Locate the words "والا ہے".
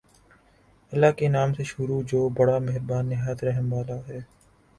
3.73-4.19